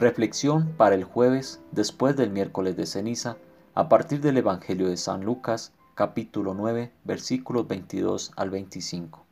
[0.00, 3.36] Reflexión para el jueves después del miércoles de ceniza
[3.74, 9.26] a partir del Evangelio de San Lucas capítulo 9 versículos 22 al 25.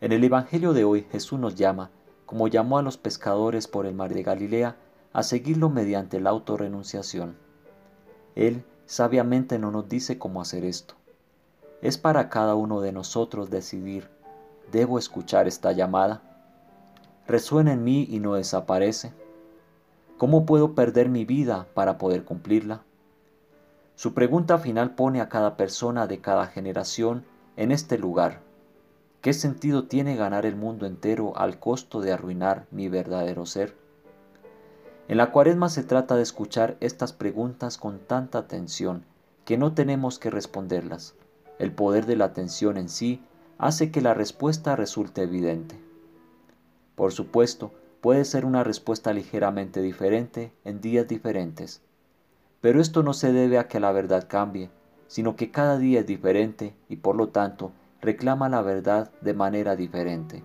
[0.00, 1.90] En el Evangelio de hoy Jesús nos llama,
[2.24, 4.76] como llamó a los pescadores por el mar de Galilea,
[5.12, 7.36] a seguirlo mediante la autorrenunciación.
[8.36, 10.94] Él sabiamente no nos dice cómo hacer esto.
[11.82, 14.08] Es para cada uno de nosotros decidir,
[14.72, 16.22] ¿debo escuchar esta llamada?
[17.26, 19.12] ¿Resuena en mí y no desaparece?
[20.18, 22.82] ¿Cómo puedo perder mi vida para poder cumplirla?
[23.96, 28.40] Su pregunta final pone a cada persona de cada generación en este lugar.
[29.20, 33.76] ¿Qué sentido tiene ganar el mundo entero al costo de arruinar mi verdadero ser?
[35.08, 39.04] En la cuaresma se trata de escuchar estas preguntas con tanta atención
[39.44, 41.14] que no tenemos que responderlas.
[41.58, 43.22] El poder de la atención en sí
[43.58, 45.78] hace que la respuesta resulte evidente.
[46.94, 47.72] Por supuesto,
[48.06, 51.82] puede ser una respuesta ligeramente diferente en días diferentes.
[52.60, 54.70] Pero esto no se debe a que la verdad cambie,
[55.08, 59.74] sino que cada día es diferente y por lo tanto reclama la verdad de manera
[59.74, 60.44] diferente.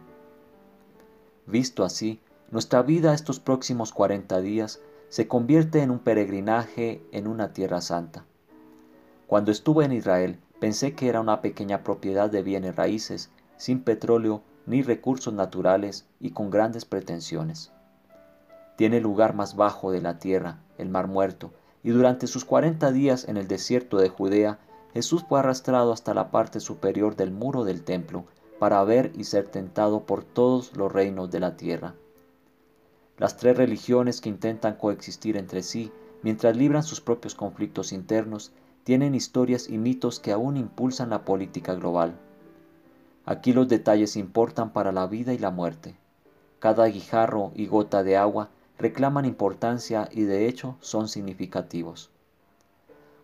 [1.45, 7.53] Visto así, nuestra vida estos próximos 40 días se convierte en un peregrinaje en una
[7.53, 8.25] tierra santa.
[9.27, 14.41] Cuando estuve en Israel, pensé que era una pequeña propiedad de bienes raíces, sin petróleo
[14.65, 17.71] ni recursos naturales y con grandes pretensiones.
[18.75, 21.51] Tiene el lugar más bajo de la tierra, el Mar Muerto,
[21.83, 24.59] y durante sus cuarenta días en el desierto de Judea,
[24.93, 28.25] Jesús fue arrastrado hasta la parte superior del muro del templo
[28.59, 31.95] para ver y ser tentado por todos los reinos de la tierra.
[33.17, 38.51] Las tres religiones que intentan coexistir entre sí mientras libran sus propios conflictos internos
[38.83, 42.19] tienen historias y mitos que aún impulsan la política global.
[43.25, 45.95] Aquí los detalles importan para la vida y la muerte.
[46.59, 52.09] Cada guijarro y gota de agua reclaman importancia y de hecho son significativos.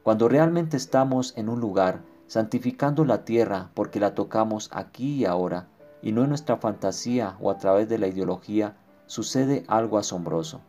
[0.04, 5.68] Cuando realmente estamos en un lugar santificando la tierra porque la tocamos aquí y ahora,
[6.02, 8.76] y no en nuestra fantasía o a través de la ideología,
[9.08, 10.62] sucede algo asombroso.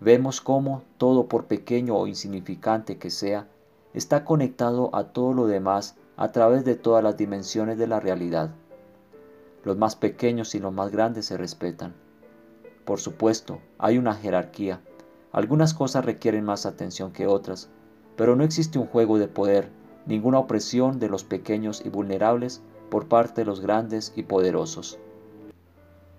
[0.00, 3.48] Vemos cómo todo por pequeño o insignificante que sea,
[3.94, 8.50] está conectado a todo lo demás a través de todas las dimensiones de la realidad.
[9.64, 11.94] Los más pequeños y los más grandes se respetan.
[12.84, 14.82] Por supuesto, hay una jerarquía.
[15.32, 17.70] Algunas cosas requieren más atención que otras,
[18.16, 19.70] pero no existe un juego de poder,
[20.04, 22.60] ninguna opresión de los pequeños y vulnerables
[22.90, 24.98] por parte de los grandes y poderosos.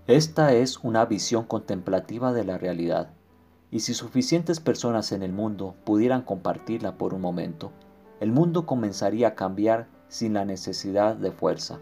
[0.08, 3.12] Esta es una visión contemplativa de la realidad,
[3.70, 7.72] y si suficientes personas en el mundo pudieran compartirla por un momento,
[8.20, 11.80] el mundo comenzaría a cambiar sin la necesidad de fuerza.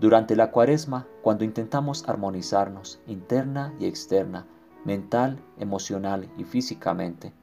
[0.00, 4.46] Durante la cuaresma, cuando intentamos armonizarnos interna y externa,
[4.86, 7.34] mental, emocional y físicamente,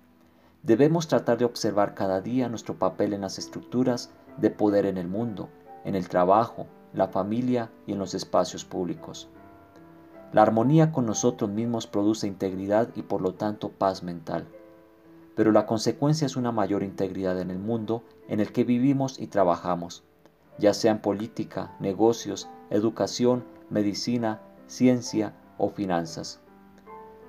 [0.63, 5.07] debemos tratar de observar cada día nuestro papel en las estructuras de poder en el
[5.07, 5.49] mundo,
[5.85, 9.29] en el trabajo, la familia y en los espacios públicos.
[10.33, 14.47] La armonía con nosotros mismos produce integridad y por lo tanto paz mental
[15.39, 19.27] pero la consecuencia es una mayor integridad en el mundo en el que vivimos y
[19.27, 20.03] trabajamos,
[20.57, 26.41] ya sea en política, negocios, educación, medicina, ciencia o finanzas.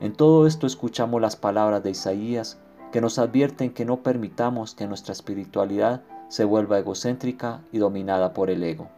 [0.01, 2.59] En todo esto escuchamos las palabras de Isaías
[2.91, 8.51] que nos advierten que no permitamos que nuestra espiritualidad se vuelva egocéntrica y dominada por
[8.51, 8.89] el ego.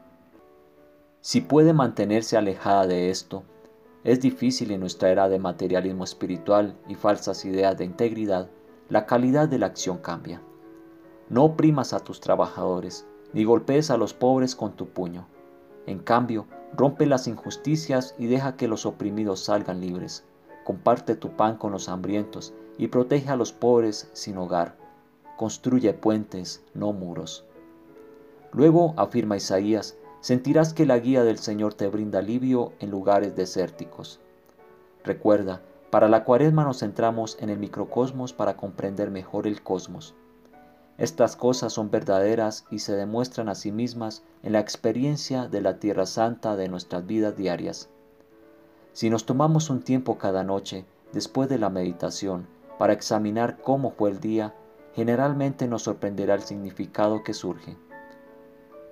[1.20, 3.42] Si puede mantenerse alejada de esto,
[4.04, 8.48] es difícil en nuestra era de materialismo espiritual y falsas ideas de integridad
[8.92, 10.42] la calidad de la acción cambia.
[11.30, 15.26] No oprimas a tus trabajadores, ni golpees a los pobres con tu puño.
[15.86, 16.44] En cambio,
[16.76, 20.26] rompe las injusticias y deja que los oprimidos salgan libres.
[20.66, 24.76] Comparte tu pan con los hambrientos y protege a los pobres sin hogar.
[25.38, 27.46] Construye puentes, no muros.
[28.52, 34.20] Luego, afirma Isaías, sentirás que la guía del Señor te brinda alivio en lugares desérticos.
[35.02, 35.62] Recuerda,
[35.92, 40.14] para la cuaresma nos centramos en el microcosmos para comprender mejor el cosmos.
[40.96, 45.78] Estas cosas son verdaderas y se demuestran a sí mismas en la experiencia de la
[45.80, 47.90] Tierra Santa de nuestras vidas diarias.
[48.94, 52.46] Si nos tomamos un tiempo cada noche, después de la meditación,
[52.78, 54.54] para examinar cómo fue el día,
[54.94, 57.76] generalmente nos sorprenderá el significado que surge.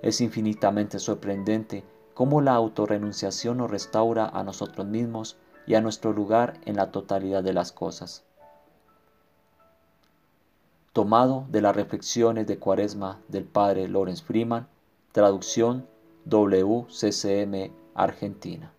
[0.03, 1.83] Es infinitamente sorprendente
[2.13, 7.43] cómo la autorrenunciación nos restaura a nosotros mismos y a nuestro lugar en la totalidad
[7.43, 8.25] de las cosas.
[10.93, 14.67] Tomado de las reflexiones de Cuaresma del padre Lawrence Freeman,
[15.13, 15.87] traducción
[16.25, 18.73] WCCM Argentina.